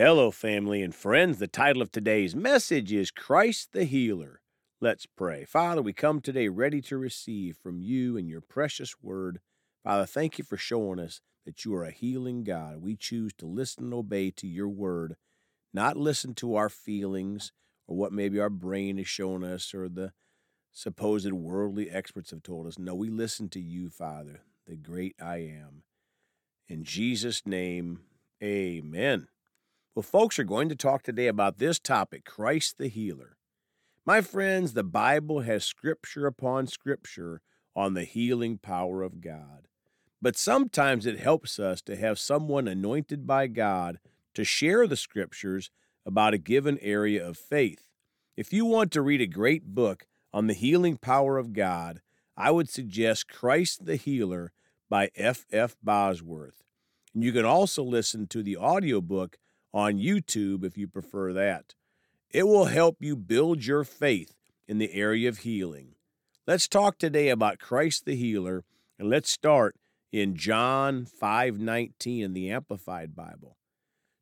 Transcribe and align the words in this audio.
Hello, 0.00 0.30
family 0.30 0.80
and 0.80 0.94
friends. 0.94 1.40
The 1.40 1.48
title 1.48 1.82
of 1.82 1.90
today's 1.90 2.36
message 2.36 2.92
is 2.92 3.10
Christ 3.10 3.72
the 3.72 3.82
Healer. 3.82 4.40
Let's 4.80 5.06
pray. 5.06 5.44
Father, 5.44 5.82
we 5.82 5.92
come 5.92 6.20
today 6.20 6.46
ready 6.46 6.80
to 6.82 6.96
receive 6.96 7.56
from 7.56 7.80
you 7.80 8.16
and 8.16 8.28
your 8.28 8.40
precious 8.40 8.94
word. 9.02 9.40
Father, 9.82 10.06
thank 10.06 10.38
you 10.38 10.44
for 10.44 10.56
showing 10.56 11.00
us 11.00 11.20
that 11.44 11.64
you 11.64 11.74
are 11.74 11.82
a 11.82 11.90
healing 11.90 12.44
God. 12.44 12.80
We 12.80 12.94
choose 12.94 13.32
to 13.38 13.46
listen 13.46 13.86
and 13.86 13.92
obey 13.92 14.30
to 14.36 14.46
your 14.46 14.68
word, 14.68 15.16
not 15.74 15.96
listen 15.96 16.32
to 16.34 16.54
our 16.54 16.68
feelings 16.68 17.50
or 17.88 17.96
what 17.96 18.12
maybe 18.12 18.38
our 18.38 18.50
brain 18.50 19.00
is 19.00 19.08
showing 19.08 19.42
us 19.42 19.74
or 19.74 19.88
the 19.88 20.12
supposed 20.70 21.32
worldly 21.32 21.90
experts 21.90 22.30
have 22.30 22.44
told 22.44 22.68
us. 22.68 22.78
No, 22.78 22.94
we 22.94 23.08
listen 23.08 23.48
to 23.48 23.60
you, 23.60 23.90
Father, 23.90 24.42
the 24.64 24.76
great 24.76 25.16
I 25.20 25.38
am. 25.38 25.82
In 26.68 26.84
Jesus' 26.84 27.44
name, 27.44 28.02
amen. 28.40 29.26
Well, 29.98 30.04
folks 30.04 30.38
are 30.38 30.44
going 30.44 30.68
to 30.68 30.76
talk 30.76 31.02
today 31.02 31.26
about 31.26 31.58
this 31.58 31.80
topic 31.80 32.24
Christ 32.24 32.78
the 32.78 32.86
Healer. 32.86 33.36
My 34.06 34.20
friends, 34.20 34.74
the 34.74 34.84
Bible 34.84 35.40
has 35.40 35.64
scripture 35.64 36.24
upon 36.24 36.68
scripture 36.68 37.40
on 37.74 37.94
the 37.94 38.04
healing 38.04 38.58
power 38.58 39.02
of 39.02 39.20
God. 39.20 39.66
But 40.22 40.36
sometimes 40.36 41.04
it 41.04 41.18
helps 41.18 41.58
us 41.58 41.82
to 41.82 41.96
have 41.96 42.20
someone 42.20 42.68
anointed 42.68 43.26
by 43.26 43.48
God 43.48 43.98
to 44.34 44.44
share 44.44 44.86
the 44.86 44.94
scriptures 44.94 45.72
about 46.06 46.32
a 46.32 46.38
given 46.38 46.78
area 46.80 47.26
of 47.26 47.36
faith. 47.36 47.88
If 48.36 48.52
you 48.52 48.66
want 48.66 48.92
to 48.92 49.02
read 49.02 49.20
a 49.20 49.26
great 49.26 49.74
book 49.74 50.06
on 50.32 50.46
the 50.46 50.54
healing 50.54 50.96
power 50.96 51.38
of 51.38 51.52
God, 51.52 52.02
I 52.36 52.52
would 52.52 52.70
suggest 52.70 53.26
Christ 53.26 53.84
the 53.84 53.96
Healer 53.96 54.52
by 54.88 55.10
F. 55.16 55.44
F. 55.50 55.74
Bosworth. 55.82 56.62
And 57.12 57.24
you 57.24 57.32
can 57.32 57.44
also 57.44 57.82
listen 57.82 58.28
to 58.28 58.44
the 58.44 58.56
audiobook 58.56 59.38
on 59.72 59.98
YouTube 59.98 60.64
if 60.64 60.76
you 60.76 60.88
prefer 60.88 61.32
that. 61.32 61.74
It 62.30 62.46
will 62.46 62.66
help 62.66 62.96
you 63.00 63.16
build 63.16 63.64
your 63.64 63.84
faith 63.84 64.34
in 64.66 64.78
the 64.78 64.92
area 64.92 65.28
of 65.28 65.38
healing. 65.38 65.94
Let's 66.46 66.68
talk 66.68 66.98
today 66.98 67.28
about 67.28 67.58
Christ 67.58 68.04
the 68.04 68.16
healer 68.16 68.64
and 68.98 69.08
let's 69.08 69.30
start 69.30 69.76
in 70.12 70.34
John 70.34 71.04
5:19 71.04 72.24
in 72.24 72.32
the 72.32 72.50
Amplified 72.50 73.14
Bible. 73.14 73.56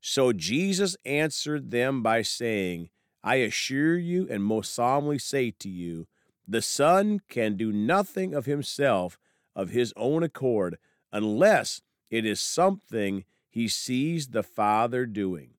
So 0.01 0.33
Jesus 0.33 0.97
answered 1.05 1.71
them 1.71 2.03
by 2.03 2.23
saying, 2.23 2.91
I 3.25 3.37
assure 3.37 3.97
you 3.97 4.29
and 4.31 4.45
most 4.45 4.73
solemnly 4.73 5.19
say 5.19 5.51
to 5.51 5.69
you, 5.69 6.07
the 6.47 6.63
Son 6.63 7.21
can 7.29 7.57
do 7.57 7.73
nothing 7.73 8.35
of 8.35 8.47
himself 8.47 9.19
of 9.57 9.71
his 9.71 9.93
own 9.97 10.23
accord 10.23 10.79
unless 11.11 11.83
it 12.11 12.25
is 12.25 12.41
something 12.41 13.25
he 13.57 13.69
sees 13.69 14.29
the 14.29 14.43
Father 14.43 15.07
doing. 15.07 15.55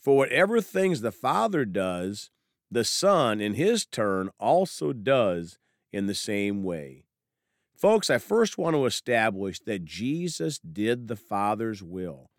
For 0.00 0.16
whatever 0.16 0.62
things 0.62 1.02
the 1.02 1.12
Father 1.12 1.66
does, 1.66 2.30
the 2.70 2.84
Son, 2.84 3.38
in 3.38 3.52
his 3.52 3.84
turn, 3.84 4.30
also 4.40 4.94
does 4.94 5.58
in 5.92 6.06
the 6.06 6.14
same 6.14 6.62
way. 6.62 7.04
Folks, 7.76 8.08
I 8.08 8.16
first 8.16 8.56
want 8.56 8.74
to 8.76 8.86
establish 8.86 9.60
that 9.60 9.84
Jesus 9.84 10.58
did 10.58 11.06
the 11.06 11.16
Father's 11.16 11.82
will. 11.82 12.30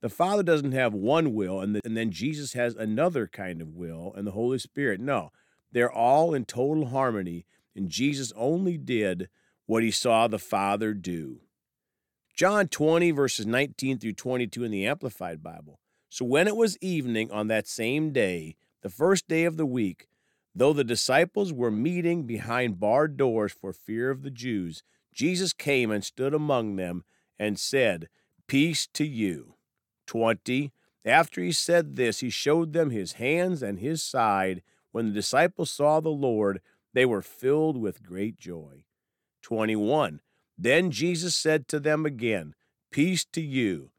The 0.00 0.08
Father 0.08 0.42
doesn't 0.42 0.72
have 0.72 0.94
one 0.94 1.34
will, 1.34 1.60
and, 1.60 1.74
the, 1.76 1.80
and 1.84 1.94
then 1.94 2.10
Jesus 2.10 2.54
has 2.54 2.74
another 2.74 3.26
kind 3.26 3.60
of 3.60 3.74
will, 3.74 4.14
and 4.16 4.26
the 4.26 4.32
Holy 4.32 4.58
Spirit. 4.58 4.98
No, 4.98 5.30
they're 5.72 5.92
all 5.92 6.32
in 6.32 6.46
total 6.46 6.86
harmony, 6.86 7.44
and 7.76 7.90
Jesus 7.90 8.32
only 8.34 8.78
did 8.78 9.28
what 9.66 9.82
he 9.82 9.90
saw 9.90 10.26
the 10.26 10.38
Father 10.38 10.94
do. 10.94 11.40
John 12.34 12.66
20, 12.66 13.12
verses 13.12 13.46
19 13.46 13.98
through 13.98 14.14
22 14.14 14.64
in 14.64 14.72
the 14.72 14.86
Amplified 14.86 15.40
Bible. 15.40 15.78
So 16.10 16.24
when 16.24 16.48
it 16.48 16.56
was 16.56 16.76
evening 16.78 17.30
on 17.30 17.46
that 17.46 17.68
same 17.68 18.10
day, 18.10 18.56
the 18.82 18.90
first 18.90 19.28
day 19.28 19.44
of 19.44 19.56
the 19.56 19.64
week, 19.64 20.08
though 20.52 20.72
the 20.72 20.82
disciples 20.82 21.52
were 21.52 21.70
meeting 21.70 22.24
behind 22.24 22.80
barred 22.80 23.16
doors 23.16 23.52
for 23.52 23.72
fear 23.72 24.10
of 24.10 24.22
the 24.22 24.32
Jews, 24.32 24.82
Jesus 25.12 25.52
came 25.52 25.92
and 25.92 26.04
stood 26.04 26.34
among 26.34 26.74
them 26.74 27.04
and 27.38 27.56
said, 27.56 28.08
Peace 28.48 28.88
to 28.94 29.04
you. 29.04 29.54
20. 30.08 30.72
After 31.04 31.40
he 31.40 31.52
said 31.52 31.94
this, 31.94 32.18
he 32.18 32.30
showed 32.30 32.72
them 32.72 32.90
his 32.90 33.12
hands 33.12 33.62
and 33.62 33.78
his 33.78 34.02
side. 34.02 34.60
When 34.90 35.06
the 35.06 35.12
disciples 35.12 35.70
saw 35.70 36.00
the 36.00 36.08
Lord, 36.08 36.60
they 36.94 37.06
were 37.06 37.22
filled 37.22 37.76
with 37.76 38.02
great 38.02 38.36
joy. 38.36 38.86
21. 39.42 40.20
Then 40.56 40.90
Jesus 40.90 41.34
said 41.34 41.68
to 41.68 41.80
them 41.80 42.06
again, 42.06 42.54
Peace 42.90 43.24
to 43.32 43.40
you. 43.40 43.90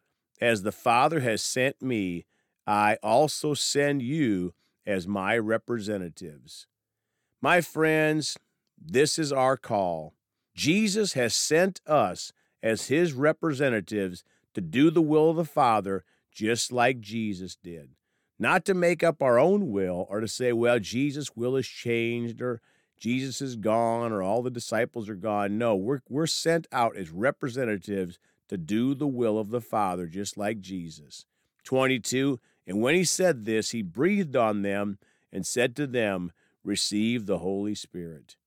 As 0.42 0.64
the 0.64 0.72
Father 0.72 1.22
has 1.22 1.42
sent 1.42 1.82
me, 1.82 2.26
I 2.68 2.98
also 3.04 3.54
send 3.54 4.02
you 4.02 4.54
as 4.86 5.08
my 5.08 5.38
representatives. 5.38 6.68
My 7.42 7.62
friends, 7.62 8.38
this 8.78 9.20
is 9.20 9.32
our 9.32 9.58
call. 9.58 10.14
Jesus 10.56 11.14
has 11.14 11.36
sent 11.36 11.82
us 11.86 12.32
as 12.64 12.88
his 12.88 13.14
representatives 13.14 14.24
to 14.54 14.62
do 14.62 14.90
the 14.90 15.02
will 15.02 15.30
of 15.30 15.36
the 15.36 15.46
Father 15.46 16.04
just 16.32 16.72
like 16.72 17.00
Jesus 17.00 17.56
did. 17.56 17.90
Not 18.38 18.66
to 18.66 18.74
make 18.74 19.04
up 19.04 19.22
our 19.22 19.40
own 19.40 19.72
will 19.72 20.06
or 20.10 20.20
to 20.20 20.28
say, 20.28 20.52
well, 20.52 20.80
Jesus' 20.80 21.36
will 21.36 21.56
has 21.56 21.68
changed 21.68 22.42
or 22.42 22.62
Jesus 23.00 23.42
is 23.42 23.56
gone 23.56 24.12
or 24.12 24.22
all 24.22 24.42
the 24.42 24.50
disciples 24.50 25.10
are 25.10 25.16
gone. 25.16 25.58
No, 25.58 25.76
we're, 25.76 26.02
we're 26.10 26.28
sent 26.28 26.68
out 26.72 26.96
as 26.96 27.12
representatives 27.12 28.20
to 28.48 28.58
do 28.58 28.94
the 28.94 29.08
will 29.08 29.38
of 29.38 29.50
the 29.50 29.62
Father, 29.62 30.08
just 30.08 30.38
like 30.38 30.60
Jesus. 30.60 31.26
22. 31.64 32.40
And 32.68 32.82
when 32.82 32.96
he 32.96 33.04
said 33.04 33.46
this, 33.46 33.72
he 33.72 33.82
breathed 33.82 34.36
on 34.36 34.62
them 34.62 34.98
and 35.32 35.46
said 35.46 35.76
to 35.76 35.88
them, 35.88 36.32
Receive 36.64 37.26
the 37.26 37.40
Holy 37.40 37.76
Spirit. 37.76 38.38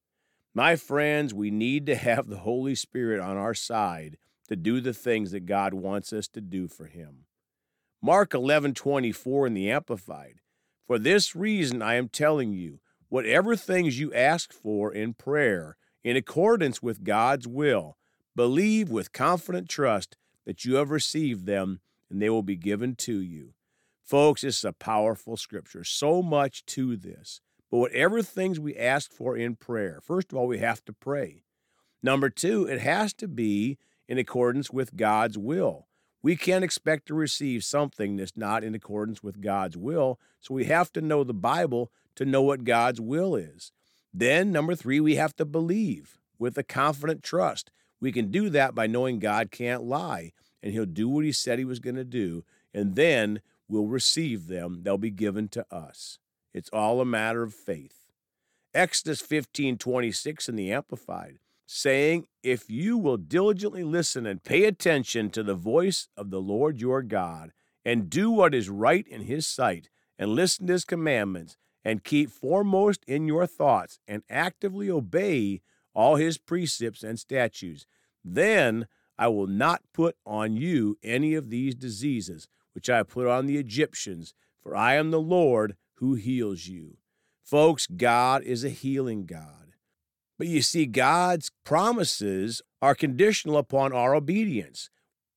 My 0.55 0.75
friends, 0.75 1.33
we 1.33 1.51
need 1.51 1.87
to 1.87 1.95
have 1.95 2.27
the 2.27 2.39
Holy 2.39 2.75
Spirit 2.75 3.21
on 3.21 3.37
our 3.37 3.55
side 3.55 4.17
to 4.49 4.57
do 4.57 4.81
the 4.81 4.95
things 4.95 5.31
that 5.31 5.47
God 5.47 5.75
wants 5.75 6.13
us 6.13 6.27
to 6.29 6.41
do 6.41 6.67
for 6.67 6.87
him. 6.87 7.27
Mark 8.03 8.31
11:24 8.31 9.47
in 9.47 9.55
the 9.55 9.71
Amplified. 9.71 10.41
For 10.87 10.99
this 10.99 11.37
reason 11.37 11.83
I 11.83 11.95
am 11.95 12.09
telling 12.09 12.53
you, 12.53 12.81
whatever 13.09 13.57
things 13.57 13.99
you 13.99 14.13
ask 14.13 14.53
for 14.53 14.93
in 14.93 15.15
prayer, 15.15 15.77
in 16.05 16.17
accordance 16.17 16.83
with 16.83 17.05
God's 17.05 17.47
will, 17.47 17.97
believe 18.35 18.91
with 18.91 19.13
confident 19.13 19.69
trust 19.69 20.17
that 20.47 20.65
you 20.65 20.77
have 20.77 20.91
received 20.91 21.47
them 21.47 21.81
and 22.11 22.23
they 22.23 22.31
will 22.31 22.43
be 22.43 22.57
given 22.57 22.95
to 22.95 23.21
you. 23.21 23.55
Folks, 24.03 24.41
this 24.41 24.59
is 24.59 24.65
a 24.65 24.73
powerful 24.73 25.37
scripture. 25.37 25.85
So 25.85 26.23
much 26.23 26.65
to 26.67 26.97
this. 26.97 27.41
But 27.71 27.79
whatever 27.79 28.23
things 28.23 28.59
we 28.59 28.77
ask 28.77 29.13
for 29.13 29.37
in 29.37 29.57
prayer, 29.57 30.01
first 30.03 30.33
of 30.33 30.39
all, 30.39 30.47
we 30.47 30.59
have 30.59 30.83
to 30.87 30.93
pray. 30.93 31.43
Number 32.03 32.31
two, 32.31 32.65
it 32.65 32.81
has 32.81 33.13
to 33.15 33.29
be 33.29 33.77
in 34.09 34.17
accordance 34.17 34.71
with 34.71 34.97
God's 34.97 35.37
will. 35.37 35.89
We 36.23 36.37
can't 36.37 36.65
expect 36.65 37.07
to 37.09 37.15
receive 37.15 37.63
something 37.65 38.17
that's 38.17 38.37
not 38.37 38.65
in 38.65 38.75
accordance 38.75 39.23
with 39.23 39.41
God's 39.41 39.77
will, 39.77 40.19
so 40.41 40.55
we 40.55 40.65
have 40.65 40.93
to 40.95 41.01
know 41.01 41.23
the 41.23 41.35
Bible 41.35 41.93
to 42.19 42.25
know 42.25 42.43
what 42.43 42.65
God's 42.65 43.01
will 43.01 43.35
is. 43.35 43.73
Then, 44.13 44.53
number 44.53 44.75
three, 44.75 45.01
we 45.01 45.17
have 45.17 45.35
to 45.37 45.45
believe 45.45 46.19
with 46.39 46.57
a 46.59 46.63
confident 46.63 47.23
trust. 47.23 47.71
We 48.01 48.13
can 48.13 48.31
do 48.31 48.51
that 48.51 48.75
by 48.75 48.87
knowing 48.87 49.19
God 49.19 49.51
can't 49.51 49.83
lie 49.83 50.33
and 50.63 50.73
He'll 50.73 50.87
do 50.87 51.09
what 51.09 51.25
He 51.25 51.33
said 51.33 51.59
He 51.59 51.65
was 51.65 51.79
going 51.79 51.97
to 51.97 52.05
do, 52.05 52.45
and 52.75 52.97
then 52.97 53.41
we'll 53.69 53.87
receive 53.87 54.47
them. 54.47 54.81
They'll 54.83 54.99
be 54.99 55.11
given 55.11 55.49
to 55.51 55.65
us. 55.71 56.19
It's 56.53 56.71
all 56.73 57.01
a 57.01 57.05
matter 57.05 57.43
of 57.43 57.55
faith. 57.55 58.07
Exodus 58.75 59.21
15 59.21 59.79
26 59.79 60.49
in 60.49 60.57
the 60.57 60.73
Amplified, 60.73 61.39
saying, 61.67 62.27
If 62.43 62.69
you 62.69 62.99
will 62.99 63.17
diligently 63.17 63.85
listen 63.85 64.27
and 64.27 64.43
pay 64.43 64.65
attention 64.65 65.31
to 65.31 65.43
the 65.43 65.55
voice 65.55 66.09
of 66.17 66.31
the 66.31 66.41
Lord 66.41 66.81
your 66.81 67.03
God, 67.03 67.53
and 67.85 68.11
do 68.11 68.31
what 68.31 68.55
is 68.55 68.69
right 68.69 69.07
in 69.07 69.23
His 69.23 69.47
sight, 69.47 69.89
and 70.19 70.31
listen 70.31 70.67
to 70.67 70.73
His 70.75 70.85
commandments, 70.85 71.57
and 71.85 72.05
keep 72.05 72.31
foremost 72.31 73.05
in 73.07 73.27
your 73.27 73.47
thoughts 73.47 73.99
and 74.07 74.23
actively 74.29 74.91
obey 74.91 75.61
all 75.95 76.17
his 76.17 76.39
precepts 76.39 77.03
and 77.03 77.19
statutes. 77.19 77.87
Then 78.25 78.87
I 79.19 79.29
will 79.29 79.47
not 79.47 79.83
put 79.93 80.17
on 80.25 80.57
you 80.57 80.99
any 81.03 81.35
of 81.35 81.51
these 81.51 81.75
diseases 81.75 82.49
which 82.73 82.89
I 82.89 83.03
put 83.03 83.27
on 83.27 83.47
the 83.47 83.57
Egyptians, 83.57 84.35
for 84.63 84.77
I 84.77 84.95
am 84.95 85.11
the 85.11 85.21
Lord 85.21 85.77
who 85.95 86.15
heals 86.15 86.67
you. 86.67 86.99
Folks, 87.43 87.87
God 87.87 88.43
is 88.43 88.63
a 88.63 88.69
healing 88.69 89.27
God. 89.27 89.73
But 90.39 90.47
you 90.47 90.63
see, 90.63 90.87
God's 90.87 91.51
promises 91.65 92.63
are 92.81 92.95
conditional 92.95 93.57
upon 93.57 93.93
our 93.93 94.15
obedience. 94.15 94.91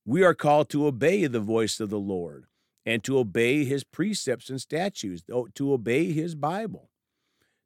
We 0.04 0.22
are 0.22 0.34
called 0.34 0.68
to 0.70 0.86
obey 0.86 1.26
the 1.26 1.40
voice 1.40 1.80
of 1.80 1.90
the 1.90 1.98
Lord 1.98 2.46
and 2.84 3.04
to 3.04 3.18
obey 3.18 3.64
his 3.64 3.84
precepts 3.84 4.50
and 4.50 4.60
statutes, 4.60 5.22
to 5.54 5.72
obey 5.72 6.12
his 6.12 6.34
Bible. 6.34 6.90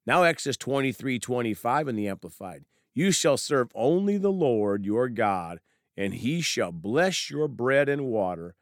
Now, 0.07 0.23
Exodus 0.23 0.57
23 0.57 1.19
25 1.19 1.89
in 1.89 1.97
the 1.97 2.09
Amplified. 2.09 2.65
You 2.95 3.11
shall 3.11 3.37
serve 3.37 3.71
only 3.75 4.17
the 4.17 4.33
Lord 4.33 4.87
your 4.87 5.09
God, 5.09 5.61
and 5.97 6.15
he 6.15 6.41
shall 6.41 6.73
bless 6.73 7.31
your 7.31 7.49
bread 7.49 7.89
and 7.89 8.07
water. 8.07 8.55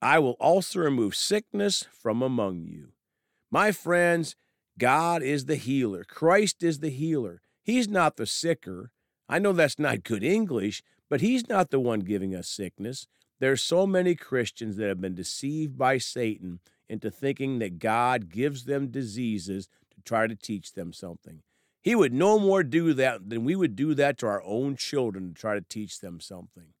I 0.00 0.18
will 0.18 0.36
also 0.40 0.80
remove 0.80 1.14
sickness 1.14 1.84
from 1.92 2.22
among 2.22 2.64
you. 2.64 2.92
My 3.50 3.70
friends, 3.70 4.34
God 4.78 5.22
is 5.22 5.44
the 5.44 5.56
healer. 5.56 6.04
Christ 6.04 6.62
is 6.62 6.80
the 6.80 6.90
healer. 6.90 7.42
He's 7.62 7.86
not 7.86 8.16
the 8.16 8.26
sicker. 8.26 8.90
I 9.28 9.38
know 9.38 9.52
that's 9.52 9.78
not 9.78 10.02
good 10.02 10.24
English, 10.24 10.82
but 11.08 11.20
He's 11.20 11.48
not 11.48 11.70
the 11.70 11.78
one 11.78 12.00
giving 12.00 12.34
us 12.34 12.48
sickness. 12.48 13.06
There's 13.42 13.60
so 13.60 13.88
many 13.88 14.14
Christians 14.14 14.76
that 14.76 14.86
have 14.86 15.00
been 15.00 15.16
deceived 15.16 15.76
by 15.76 15.98
Satan 15.98 16.60
into 16.88 17.10
thinking 17.10 17.58
that 17.58 17.80
God 17.80 18.28
gives 18.28 18.66
them 18.66 18.86
diseases 18.86 19.66
to 19.92 20.00
try 20.04 20.28
to 20.28 20.36
teach 20.36 20.74
them 20.74 20.92
something. 20.92 21.42
He 21.80 21.96
would 21.96 22.12
no 22.12 22.38
more 22.38 22.62
do 22.62 22.94
that 22.94 23.28
than 23.28 23.42
we 23.42 23.56
would 23.56 23.74
do 23.74 23.94
that 23.94 24.16
to 24.18 24.28
our 24.28 24.44
own 24.44 24.76
children 24.76 25.34
to 25.34 25.34
try 25.34 25.54
to 25.54 25.60
teach 25.60 25.98
them 25.98 26.20
something. 26.20 26.74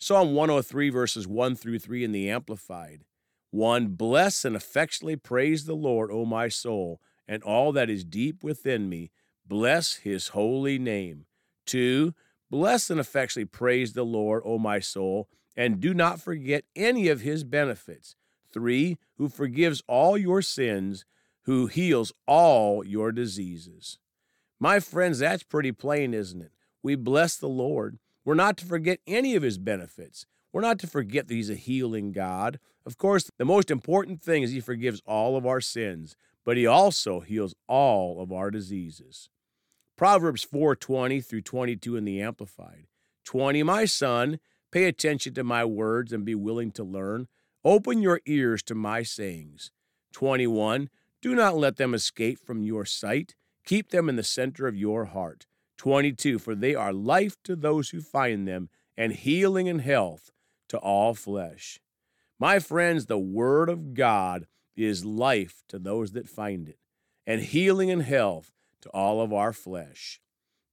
Psalm 0.00 0.34
103, 0.34 0.90
verses 0.90 1.28
1 1.28 1.54
through 1.54 1.78
3 1.78 2.02
in 2.02 2.10
the 2.10 2.28
Amplified. 2.28 3.04
1. 3.52 3.90
Bless 3.90 4.44
and 4.44 4.56
affectionately 4.56 5.14
praise 5.14 5.64
the 5.64 5.76
Lord, 5.76 6.10
O 6.10 6.24
my 6.24 6.48
soul, 6.48 7.00
and 7.28 7.40
all 7.44 7.70
that 7.70 7.88
is 7.88 8.02
deep 8.02 8.42
within 8.42 8.88
me. 8.88 9.12
Bless 9.46 9.94
his 9.94 10.26
holy 10.30 10.76
name. 10.76 11.26
2. 11.66 12.14
Bless 12.54 12.88
and 12.88 13.00
affectionately 13.00 13.46
praise 13.46 13.94
the 13.94 14.04
Lord, 14.04 14.44
O 14.44 14.60
my 14.60 14.78
soul, 14.78 15.28
and 15.56 15.80
do 15.80 15.92
not 15.92 16.20
forget 16.20 16.62
any 16.76 17.08
of 17.08 17.22
his 17.22 17.42
benefits. 17.42 18.14
3. 18.52 18.96
Who 19.16 19.28
forgives 19.28 19.82
all 19.88 20.16
your 20.16 20.40
sins, 20.40 21.04
who 21.46 21.66
heals 21.66 22.12
all 22.28 22.86
your 22.86 23.10
diseases. 23.10 23.98
My 24.60 24.78
friends, 24.78 25.18
that's 25.18 25.42
pretty 25.42 25.72
plain, 25.72 26.14
isn't 26.14 26.42
it? 26.42 26.52
We 26.80 26.94
bless 26.94 27.34
the 27.34 27.48
Lord. 27.48 27.98
We're 28.24 28.34
not 28.34 28.56
to 28.58 28.66
forget 28.66 29.00
any 29.04 29.34
of 29.34 29.42
his 29.42 29.58
benefits. 29.58 30.24
We're 30.52 30.60
not 30.60 30.78
to 30.78 30.86
forget 30.86 31.26
that 31.26 31.34
he's 31.34 31.50
a 31.50 31.56
healing 31.56 32.12
God. 32.12 32.60
Of 32.86 32.96
course, 32.96 33.32
the 33.36 33.44
most 33.44 33.68
important 33.68 34.22
thing 34.22 34.44
is 34.44 34.52
he 34.52 34.60
forgives 34.60 35.02
all 35.04 35.36
of 35.36 35.44
our 35.44 35.60
sins, 35.60 36.14
but 36.44 36.56
he 36.56 36.68
also 36.68 37.18
heals 37.18 37.56
all 37.66 38.22
of 38.22 38.30
our 38.30 38.52
diseases. 38.52 39.28
Proverbs 39.96 40.44
4:20 40.44 41.20
through 41.20 41.42
22 41.42 41.96
in 41.96 42.04
the 42.04 42.20
Amplified. 42.20 42.88
20 43.24 43.62
My 43.62 43.84
son, 43.84 44.40
pay 44.72 44.84
attention 44.86 45.34
to 45.34 45.44
my 45.44 45.64
words 45.64 46.12
and 46.12 46.24
be 46.24 46.34
willing 46.34 46.72
to 46.72 46.82
learn. 46.82 47.28
Open 47.64 48.02
your 48.02 48.20
ears 48.26 48.62
to 48.64 48.74
my 48.74 49.04
sayings. 49.04 49.70
21 50.12 50.90
Do 51.22 51.34
not 51.34 51.56
let 51.56 51.76
them 51.76 51.94
escape 51.94 52.40
from 52.40 52.62
your 52.62 52.84
sight. 52.84 53.36
Keep 53.64 53.90
them 53.90 54.08
in 54.08 54.16
the 54.16 54.24
center 54.24 54.66
of 54.66 54.76
your 54.76 55.06
heart. 55.06 55.46
22 55.78 56.40
For 56.40 56.56
they 56.56 56.74
are 56.74 56.92
life 56.92 57.36
to 57.44 57.54
those 57.54 57.90
who 57.90 58.00
find 58.00 58.48
them 58.48 58.68
and 58.96 59.12
healing 59.12 59.68
and 59.68 59.80
health 59.80 60.32
to 60.68 60.78
all 60.78 61.14
flesh. 61.14 61.80
My 62.38 62.58
friends, 62.58 63.06
the 63.06 63.18
word 63.18 63.68
of 63.68 63.94
God 63.94 64.46
is 64.76 65.04
life 65.04 65.62
to 65.68 65.78
those 65.78 66.12
that 66.12 66.28
find 66.28 66.68
it, 66.68 66.78
and 67.26 67.40
healing 67.40 67.92
and 67.92 68.02
health 68.02 68.50
to 68.84 68.90
all 68.90 69.20
of 69.20 69.32
our 69.32 69.52
flesh. 69.52 70.20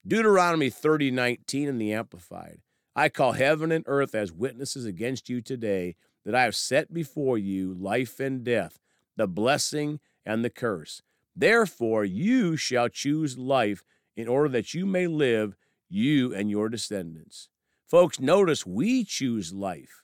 Deuteronomy 0.06 0.70
30 0.70 1.10
19 1.10 1.68
in 1.68 1.78
the 1.78 1.92
Amplified. 1.92 2.60
I 2.94 3.08
call 3.08 3.32
heaven 3.32 3.72
and 3.72 3.84
earth 3.88 4.14
as 4.14 4.32
witnesses 4.32 4.84
against 4.84 5.28
you 5.28 5.40
today 5.40 5.96
that 6.24 6.34
I 6.34 6.42
have 6.44 6.54
set 6.54 6.92
before 6.92 7.38
you 7.38 7.74
life 7.74 8.20
and 8.20 8.44
death, 8.44 8.78
the 9.16 9.26
blessing 9.26 9.98
and 10.24 10.44
the 10.44 10.50
curse. 10.50 11.02
Therefore, 11.34 12.04
you 12.04 12.56
shall 12.56 12.88
choose 12.88 13.38
life 13.38 13.82
in 14.14 14.28
order 14.28 14.50
that 14.50 14.74
you 14.74 14.84
may 14.84 15.06
live, 15.06 15.56
you 15.88 16.34
and 16.34 16.50
your 16.50 16.68
descendants. 16.68 17.48
Folks, 17.86 18.20
notice 18.20 18.66
we 18.66 19.04
choose 19.04 19.52
life. 19.54 20.02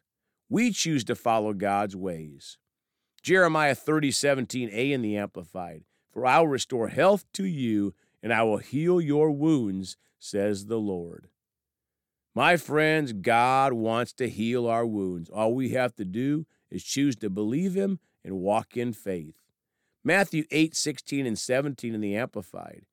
We 0.48 0.70
choose 0.72 1.04
to 1.04 1.14
follow 1.14 1.52
God's 1.52 1.94
ways. 1.94 2.56
Jeremiah 3.22 3.74
30, 3.74 4.10
17a 4.10 4.92
in 4.92 5.02
the 5.02 5.18
Amplified. 5.18 5.84
For 6.10 6.26
I 6.26 6.40
will 6.40 6.48
restore 6.48 6.88
health 6.88 7.24
to 7.34 7.44
you, 7.44 7.94
and 8.22 8.32
I 8.32 8.42
will 8.42 8.58
heal 8.58 9.00
your 9.00 9.30
wounds, 9.30 9.96
says 10.18 10.66
the 10.66 10.78
Lord. 10.78 11.28
My 12.34 12.56
friends, 12.56 13.12
God 13.12 13.72
wants 13.72 14.12
to 14.14 14.28
heal 14.28 14.66
our 14.66 14.86
wounds. 14.86 15.28
All 15.28 15.54
we 15.54 15.70
have 15.70 15.94
to 15.96 16.04
do 16.04 16.46
is 16.70 16.84
choose 16.84 17.16
to 17.16 17.30
believe 17.30 17.74
Him 17.74 17.98
and 18.24 18.38
walk 18.38 18.76
in 18.76 18.92
faith. 18.92 19.36
Matthew 20.04 20.44
8, 20.50 20.74
16 20.74 21.26
and 21.26 21.38
17 21.38 21.94
in 21.94 22.00
the 22.00 22.16
Amplified. 22.16 22.84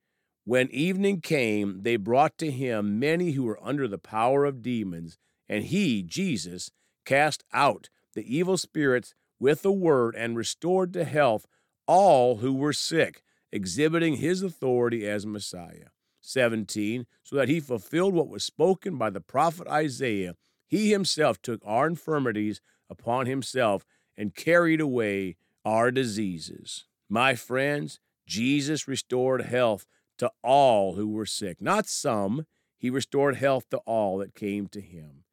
When 0.44 0.70
evening 0.70 1.22
came, 1.22 1.82
they 1.82 1.96
brought 1.96 2.38
to 2.38 2.52
him 2.52 3.00
many 3.00 3.32
who 3.32 3.44
were 3.44 3.60
under 3.64 3.88
the 3.88 3.98
power 3.98 4.46
of 4.46 4.62
demons, 4.62 5.18
and 5.50 5.64
he, 5.64 6.04
Jesus, 6.04 6.70
cast 7.04 7.44
out 7.52 7.90
the 8.14 8.36
evil 8.36 8.58
spirits 8.58 9.16
with 9.40 9.66
a 9.66 9.72
word 9.72 10.16
and 10.16 10.38
restored 10.38 10.94
to 10.94 11.04
health 11.04 11.48
all 11.88 12.38
who 12.38 12.54
were 12.54 12.74
sick, 12.74 13.24
exhibiting 13.52 14.18
his 14.18 14.42
authority 14.42 15.08
as 15.08 15.26
Messiah. 15.26 15.90
17, 16.22 17.06
so 17.24 17.36
that 17.36 17.50
he 17.50 17.60
fulfilled 17.60 18.14
what 18.14 18.28
was 18.28 18.44
spoken 18.44 18.98
by 18.98 19.10
the 19.10 19.22
prophet 19.22 19.68
Isaiah. 19.68 20.36
He 20.68 20.92
himself 20.92 21.42
took 21.42 21.62
our 21.64 21.88
infirmities 21.88 22.62
upon 22.90 23.28
himself 23.28 23.86
and 24.18 24.36
carried 24.36 24.82
away 24.82 25.38
our 25.64 25.92
diseases. 25.92 26.86
My 27.10 27.36
friends, 27.36 28.00
Jesus 28.28 28.88
restored 28.88 29.44
health 29.44 29.86
to 30.18 30.32
all 30.44 30.94
who 30.96 31.10
were 31.10 31.26
sick, 31.26 31.62
not 31.62 31.88
some. 31.88 32.46
He 32.78 32.90
restored 32.90 33.36
health 33.36 33.70
to 33.70 33.78
all 33.80 34.18
that 34.20 34.36
came 34.36 34.68
to 34.70 34.82
him. 34.82 35.24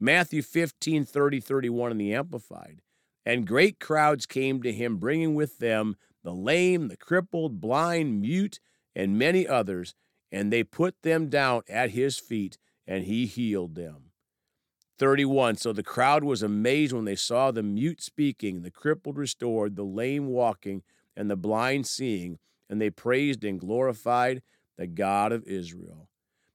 Matthew 0.00 0.42
15, 0.42 1.04
30, 1.04 1.40
31 1.40 1.90
in 1.90 1.98
the 1.98 2.14
Amplified. 2.14 2.82
And 3.28 3.46
great 3.46 3.78
crowds 3.78 4.24
came 4.24 4.62
to 4.62 4.72
him, 4.72 4.96
bringing 4.96 5.34
with 5.34 5.58
them 5.58 5.96
the 6.24 6.32
lame, 6.32 6.88
the 6.88 6.96
crippled, 6.96 7.60
blind, 7.60 8.22
mute, 8.22 8.58
and 8.96 9.18
many 9.18 9.46
others, 9.46 9.94
and 10.32 10.50
they 10.50 10.64
put 10.64 11.02
them 11.02 11.28
down 11.28 11.60
at 11.68 11.90
his 11.90 12.18
feet, 12.18 12.56
and 12.86 13.04
he 13.04 13.26
healed 13.26 13.74
them. 13.74 14.12
31. 14.98 15.56
So 15.56 15.74
the 15.74 15.82
crowd 15.82 16.24
was 16.24 16.42
amazed 16.42 16.94
when 16.94 17.04
they 17.04 17.16
saw 17.16 17.50
the 17.50 17.62
mute 17.62 18.00
speaking, 18.00 18.62
the 18.62 18.70
crippled 18.70 19.18
restored, 19.18 19.76
the 19.76 19.84
lame 19.84 20.28
walking, 20.28 20.82
and 21.14 21.30
the 21.30 21.36
blind 21.36 21.86
seeing, 21.86 22.38
and 22.70 22.80
they 22.80 22.88
praised 22.88 23.44
and 23.44 23.60
glorified 23.60 24.40
the 24.78 24.86
God 24.86 25.32
of 25.32 25.44
Israel. 25.44 26.08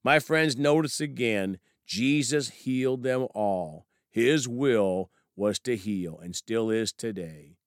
My 0.04 0.18
friends, 0.18 0.58
notice 0.58 1.00
again, 1.00 1.60
Jesus 1.86 2.50
healed 2.50 3.04
them 3.04 3.28
all. 3.36 3.86
His 4.10 4.48
will 4.48 5.12
was 5.36 5.60
to 5.60 5.76
heal 5.76 6.20
and 6.22 6.36
still 6.36 6.70
is 6.70 6.92
today. 6.92 7.58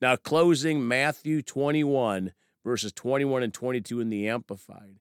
Now, 0.00 0.16
closing 0.16 0.86
Matthew 0.86 1.42
21, 1.42 2.32
verses 2.64 2.92
21 2.92 3.42
and 3.42 3.52
22 3.52 4.00
in 4.00 4.08
the 4.08 4.28
Amplified. 4.28 4.96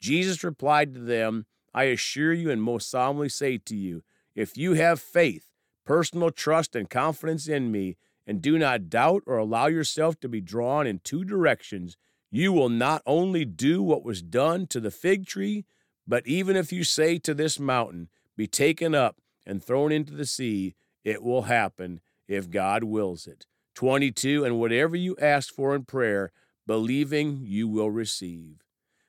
Jesus 0.00 0.42
replied 0.42 0.94
to 0.94 1.00
them, 1.00 1.46
I 1.72 1.84
assure 1.84 2.32
you 2.32 2.50
and 2.50 2.62
most 2.62 2.90
solemnly 2.90 3.28
say 3.28 3.58
to 3.58 3.76
you, 3.76 4.02
if 4.34 4.56
you 4.56 4.74
have 4.74 5.00
faith, 5.00 5.46
personal 5.84 6.30
trust, 6.30 6.74
and 6.74 6.90
confidence 6.90 7.46
in 7.46 7.70
me, 7.70 7.96
and 8.26 8.42
do 8.42 8.58
not 8.58 8.88
doubt 8.88 9.22
or 9.26 9.36
allow 9.36 9.66
yourself 9.66 10.18
to 10.20 10.28
be 10.28 10.40
drawn 10.40 10.86
in 10.86 11.00
two 11.00 11.24
directions, 11.24 11.96
you 12.30 12.52
will 12.52 12.68
not 12.68 13.02
only 13.06 13.44
do 13.44 13.82
what 13.82 14.04
was 14.04 14.22
done 14.22 14.66
to 14.68 14.80
the 14.80 14.90
fig 14.90 15.26
tree, 15.26 15.64
but 16.06 16.26
even 16.26 16.56
if 16.56 16.72
you 16.72 16.84
say 16.84 17.18
to 17.18 17.34
this 17.34 17.58
mountain, 17.58 18.08
Be 18.36 18.46
taken 18.46 18.94
up 18.94 19.16
and 19.46 19.62
thrown 19.62 19.92
into 19.92 20.14
the 20.14 20.26
sea, 20.26 20.74
it 21.04 21.22
will 21.22 21.42
happen 21.42 22.00
if 22.28 22.50
God 22.50 22.84
wills 22.84 23.26
it. 23.26 23.46
22. 23.74 24.44
And 24.44 24.58
whatever 24.58 24.96
you 24.96 25.16
ask 25.20 25.52
for 25.54 25.74
in 25.74 25.84
prayer, 25.84 26.32
believing 26.66 27.40
you 27.42 27.68
will 27.68 27.90
receive. 27.90 28.62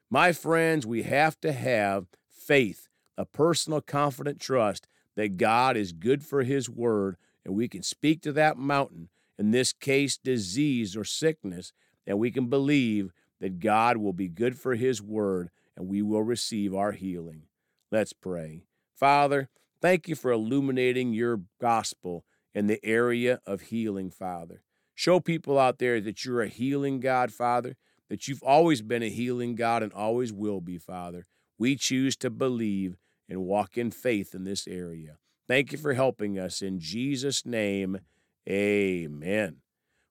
My 0.10 0.32
friends, 0.32 0.86
we 0.86 1.04
have 1.04 1.40
to 1.42 1.52
have 1.52 2.08
faith, 2.30 2.88
a 3.18 3.26
personal, 3.26 3.82
confident 3.82 4.40
trust 4.40 4.88
that 5.16 5.38
God 5.38 5.78
is 5.78 5.92
good 5.92 6.24
for 6.24 6.44
His 6.44 6.70
word, 6.70 7.18
and 7.46 7.56
we 7.56 7.68
can 7.68 7.84
speak 7.84 8.22
to 8.22 8.32
that 8.34 8.58
mountain, 8.58 9.10
in 9.38 9.52
this 9.52 9.74
case, 9.74 10.18
disease 10.18 10.96
or 10.96 11.04
sickness, 11.04 11.74
and 12.06 12.20
we 12.20 12.32
can 12.32 12.48
believe 12.48 13.12
that 13.40 13.60
God 13.60 13.98
will 13.98 14.14
be 14.14 14.28
good 14.28 14.58
for 14.58 14.76
His 14.76 15.02
word 15.02 15.50
and 15.76 15.88
we 15.88 16.02
will 16.02 16.24
receive 16.24 16.76
our 16.76 16.92
healing. 16.92 17.44
Let's 17.92 18.14
pray. 18.14 18.64
Father, 18.96 19.50
thank 19.82 20.08
you 20.08 20.16
for 20.16 20.32
illuminating 20.32 21.14
your 21.14 21.42
gospel 21.60 22.24
in 22.54 22.68
the 22.68 22.84
area 22.84 23.40
of 23.46 23.62
healing, 23.62 24.10
Father. 24.12 24.64
Show 24.96 25.20
people 25.20 25.58
out 25.58 25.80
there 25.80 26.00
that 26.02 26.24
you're 26.24 26.42
a 26.42 26.48
healing 26.48 27.00
God, 27.00 27.32
Father, 27.32 27.76
that 28.10 28.28
you've 28.28 28.44
always 28.44 28.82
been 28.82 29.04
a 29.04 29.10
healing 29.10 29.56
God 29.56 29.84
and 29.84 29.94
always 29.94 30.32
will 30.32 30.62
be, 30.62 30.78
Father. 30.78 31.26
We 31.58 31.76
choose 31.76 32.16
to 32.18 32.30
believe 32.30 32.98
and 33.30 33.46
walk 33.46 33.78
in 33.78 33.92
faith 33.92 34.36
in 34.36 34.44
this 34.44 34.68
area. 34.68 35.18
Thank 35.48 35.72
you 35.72 35.78
for 35.78 35.94
helping 35.94 36.38
us. 36.38 36.62
In 36.62 36.80
Jesus' 36.80 37.46
name, 37.46 38.00
amen. 38.48 39.58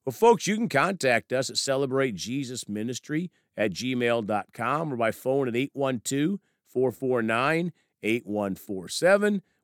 Well, 0.05 0.13
folks, 0.13 0.47
you 0.47 0.55
can 0.55 0.69
contact 0.69 1.31
us 1.31 1.49
at 1.49 1.57
celebratejesusministry 1.57 2.15
Jesus 2.15 2.67
Ministry 2.67 3.31
at 3.55 3.71
gmail.com 3.71 4.93
or 4.93 4.95
by 4.95 5.11
phone 5.11 5.47
at 5.47 5.55
812 5.55 6.39
449 6.65 7.71
8147. 8.03 9.41